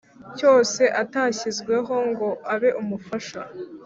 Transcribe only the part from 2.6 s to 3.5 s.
umufasha